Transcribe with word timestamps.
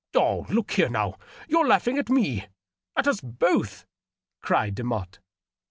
Oh, 0.15 0.47
look 0.49 0.71
here, 0.71 0.89
now, 0.89 1.13
you're 1.47 1.67
laughing 1.67 1.99
at 1.99 2.09
me— 2.09 2.47
at 2.97 3.07
us 3.07 3.21
both!" 3.21 3.85
cried 4.41 4.73
Demotte. 4.73 5.19